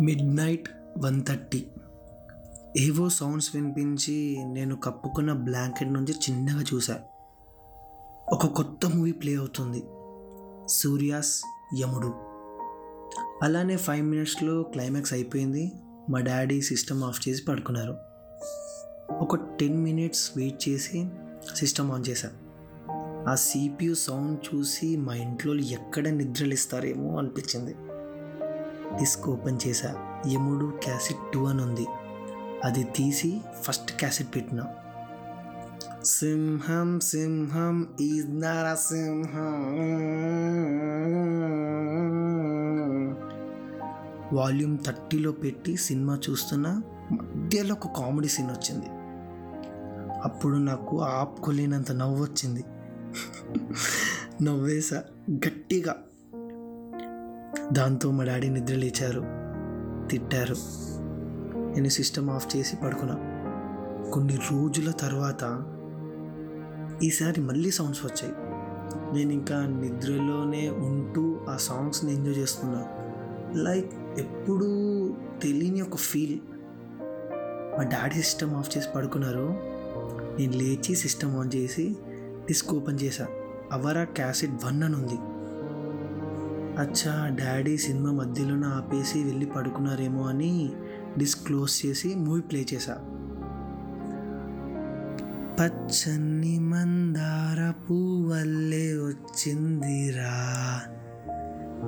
[0.00, 1.66] Mid night one thirty
[2.78, 7.00] ఏవో sounds వినిపించి నేను కప్పుకున్న బ్లాంకెట్ నుంచి చిన్నగా చూసా.
[8.32, 9.82] ఒక కొత్త మూవీ ప్లే అవుతుంది.
[10.68, 11.42] సూర్యాస్
[11.80, 12.06] యముడు.
[13.42, 15.72] అలానే ఫైవ్ మినిట్స్లో క్లైమాక్స్ అయిపోయింది.
[16.10, 17.96] మా డాడీ సిస్టమ్ ఆఫ్ చేసి పడుకున్నారు.
[19.12, 21.08] ఒక టెన్ మినిట్స్ వెయిట్ చేసి
[21.56, 22.30] సిస్టమ్ ఆన్ చేశా.
[23.28, 27.74] ఆ సిపియు సౌండ్ చూసి మా ఇంట్లో ఎక్కడ నిద్రలు ఇస్తారేమో అనిపించింది.
[28.98, 30.20] డిస్క్ ఓపెన్ చేశా.
[30.32, 31.86] యముడు క్యాసెట్ టూ అని ఉంది.
[32.64, 34.62] అది తీసి ఫస్ట్ క్యాసెట్ పెట్టిన.
[36.04, 39.66] సింహం సింహం ఈ నరసింహం
[44.32, 48.86] వాల్యూమ్ థర్టీలో పెట్టి సినిమా చూస్తున్న మధ్యలో ఒక కామెడీ సీన్ వచ్చింది.
[50.24, 52.64] అప్పుడు నాకు ఆపుకోలేనంత నవ్వు వచ్చింది
[54.42, 55.02] నవ్వేసా
[55.32, 55.96] గట్టిగా.
[57.72, 59.20] దాంతో మా డాడీ నిద్ర లేచారు.
[60.08, 60.56] తిట్టారు.
[61.74, 63.18] నేను సిస్టమ్ ఆఫ్ చేసి పడుకున్నా.
[64.12, 65.62] కొన్ని రోజుల తర్వాత
[67.02, 68.34] ఈసారి మళ్ళీ సౌండ్స్ వచ్చాయి.
[69.14, 72.86] నేను ఇంకా నిద్రలోనే ఉంటూ ఆ సాంగ్స్ని ఎంజాయ్ చేస్తున్నా.
[73.62, 74.66] లైక్ ఎప్పుడూ
[75.42, 76.40] తెలియని ఒక ఫీల్.
[77.78, 79.56] మా డాడీ సిస్టమ్ ఆఫ్ చేసి పడుకున్నారు.
[80.38, 81.96] నేను లేచి సిస్టమ్ ఆన్ చేసి
[82.46, 83.26] డిస్క్ ఓపెన్ చేశా.
[83.72, 85.18] అవరా క్యాసెట్ వన్ అని ఉంది.
[86.80, 90.72] అచ్చా డాడీ సినిమా మధ్యలోనే ఆపేసి వెళ్ళి పడుకున్నారేమో అని
[91.18, 92.94] డిస్క్ క్లోజ్ చేసి మూవీ ప్లే చేశా.
[95.60, 100.34] పచ్చని మందార పువ్వల్లే వచ్చిందిరా.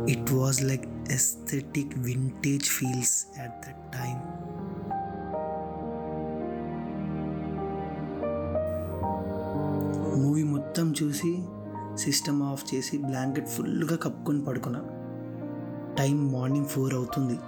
[0.08, 4.20] It was like aesthetic vintage feels at that time
[10.22, 11.42] movie మొత్తం చూసి
[11.96, 14.80] సిస్టమ్ ఆఫ్ చేసి బ్లాంకెట్ ఫుల్గా కప్పుకొని పడుకున్నా.
[15.98, 17.38] టైం మార్నింగ్ ఫోర్ అవుతుంది.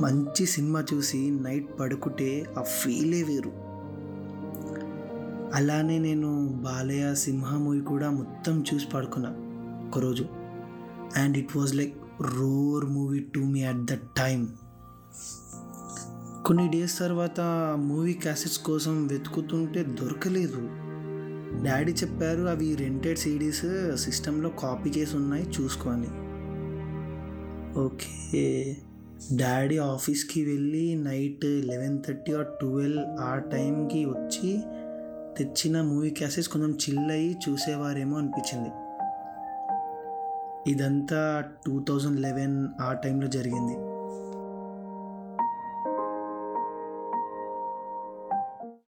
[0.00, 3.52] మంచి సినిమా చూసి నైట్ పడుకుంటే ఆ ఫీలే వేరు.
[5.54, 9.30] అలానే నేను బాలయ్య సింహ మూవీ కూడా మొత్తం చూసి పడుకున్నా
[9.88, 10.26] ఒకరోజు.
[11.16, 14.48] And it was like roar movie to me at that time.
[16.46, 17.40] కొన్ని డేస్ తర్వాత
[17.78, 20.68] మూవీ క్యాసెట్స్ కోసం వెతుకుతుంటే దొరకలేదు.
[21.64, 26.06] డాడీ చెప్పారు అవి రెంటెడ్ సిడీస్ సిస్టంలో కాపీ చేసి ఉన్నాయి చూసుకొని.
[27.80, 28.76] ఓకే.
[29.36, 34.60] డాడీ ఆఫీస్కి వెళ్ళి night eleven thirty or twelve ఆ టైంకి వచ్చి
[35.38, 38.70] తెచ్చిన మూవీ క్యాసెట్స్ కొంచెం చిల్ అయ్యి చూసేవారేమో అనిపించింది.
[40.70, 43.91] ఇదంతా టూ థౌజండ్ లెవెన్ ఆ టైంలో జరిగింది.